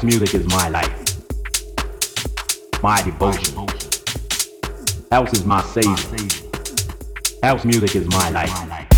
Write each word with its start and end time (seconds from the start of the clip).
House 0.00 0.06
music 0.06 0.34
is 0.34 0.46
my 0.46 0.70
life, 0.70 1.22
my 2.82 3.02
devotion. 3.02 3.66
House 5.10 5.34
is 5.34 5.44
my 5.44 5.60
savior. 5.60 6.38
House 7.42 7.66
music 7.66 7.96
is 7.96 8.08
my 8.08 8.30
life. 8.30 8.89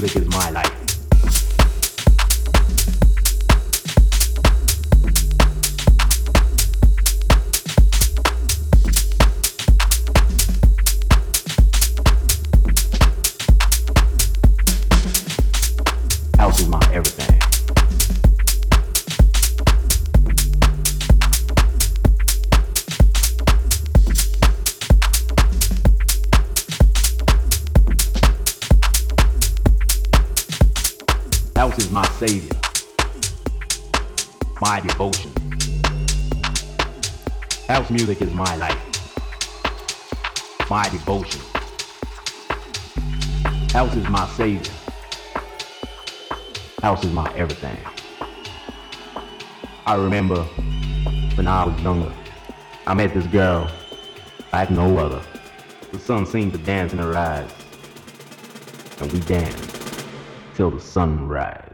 Music 0.00 0.16
is 0.16 0.28
my 0.28 0.50
life. 0.50 0.65
Music 38.06 38.28
is 38.28 38.34
my 38.34 38.54
life, 38.54 39.10
my 40.70 40.88
devotion. 40.90 41.40
House 43.72 43.96
is 43.96 44.08
my 44.08 44.24
savior. 44.28 44.72
House 46.82 47.04
is 47.04 47.10
my 47.10 47.28
everything. 47.34 47.76
I 49.86 49.96
remember 49.96 50.44
when 51.34 51.48
I 51.48 51.64
was 51.64 51.82
younger, 51.82 52.12
I 52.86 52.94
met 52.94 53.12
this 53.12 53.26
girl 53.26 53.68
like 54.52 54.70
no 54.70 54.98
other. 54.98 55.20
The 55.90 55.98
sun 55.98 56.26
seemed 56.26 56.52
to 56.52 56.58
dance 56.58 56.92
in 56.92 57.00
her 57.00 57.16
eyes, 57.16 57.50
and 59.00 59.12
we 59.12 59.18
danced 59.18 60.04
till 60.54 60.70
the 60.70 60.80
sunrise. 60.80 61.65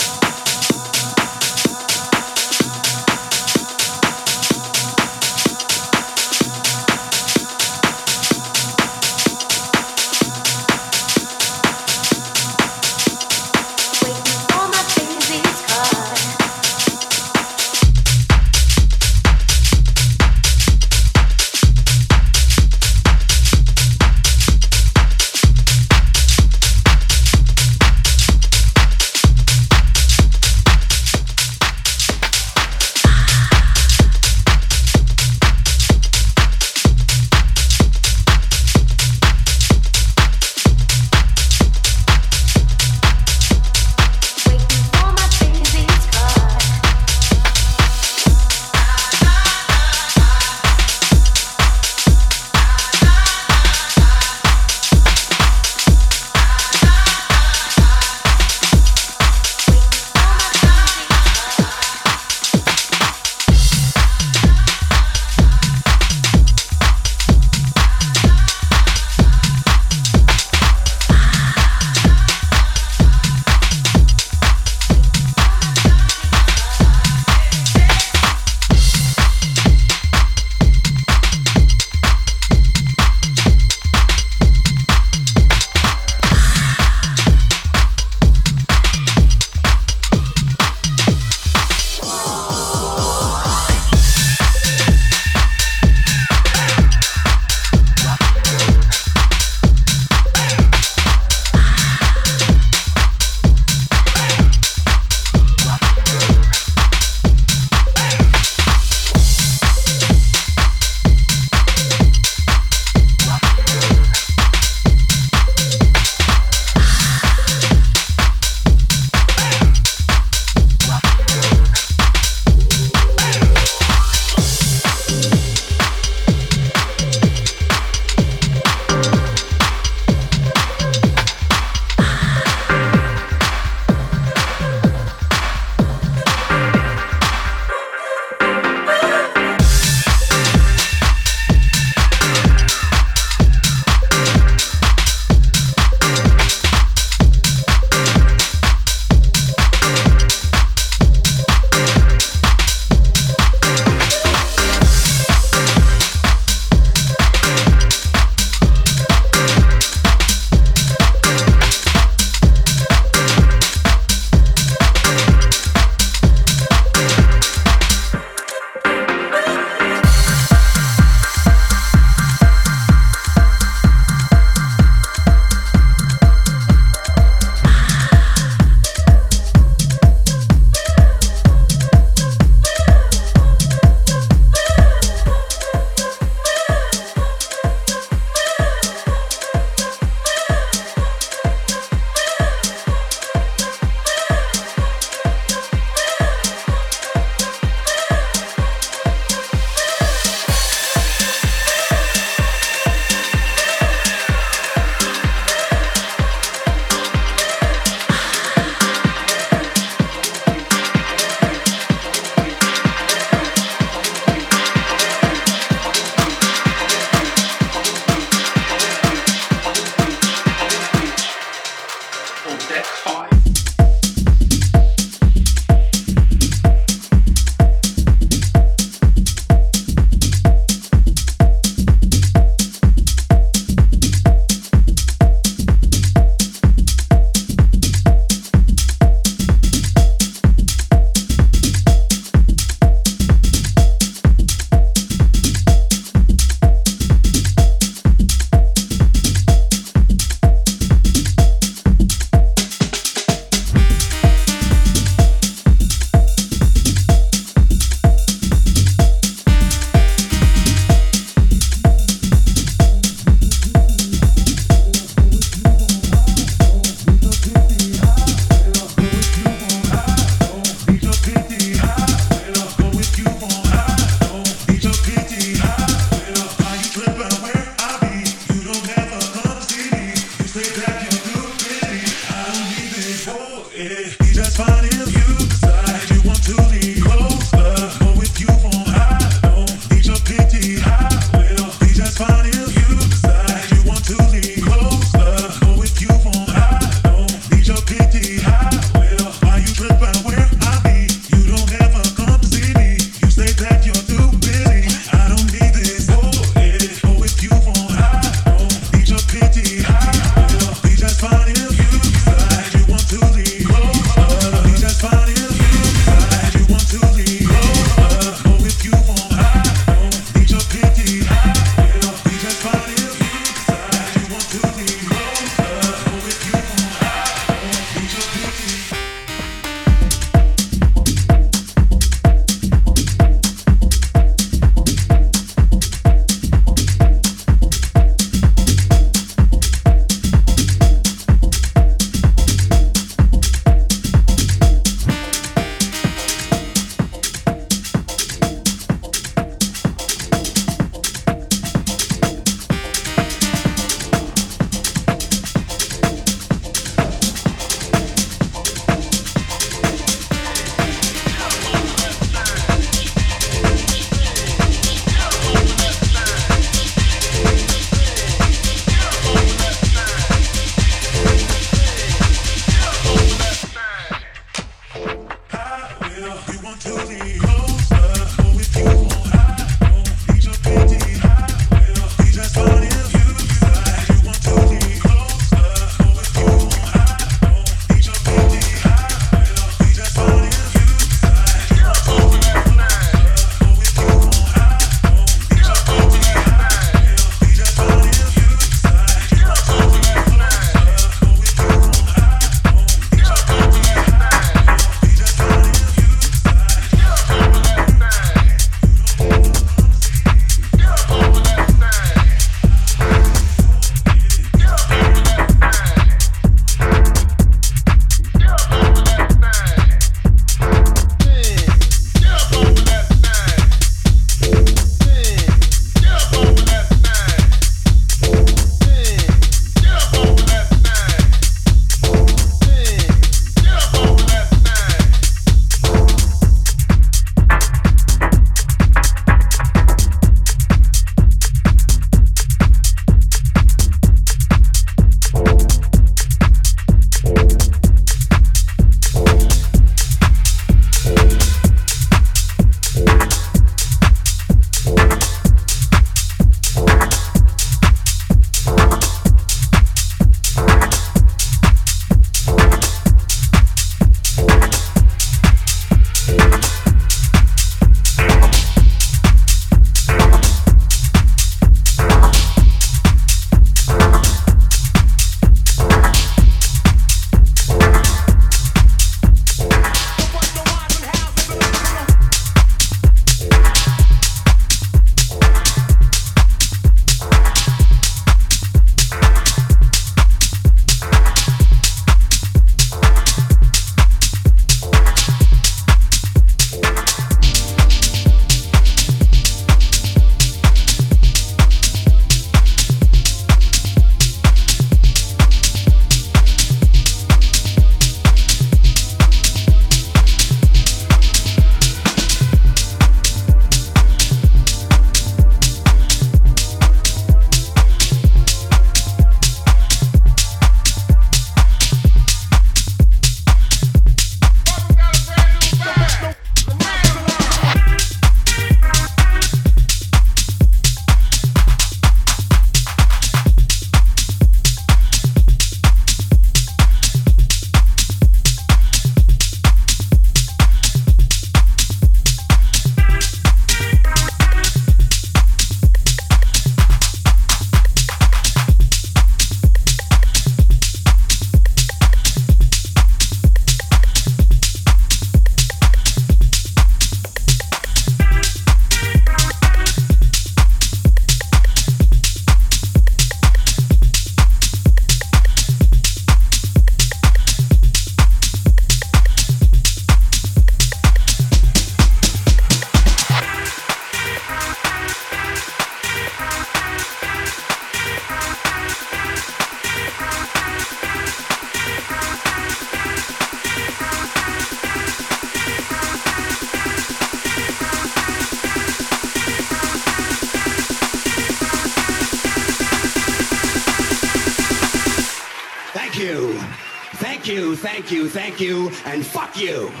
you. 599.61 600.00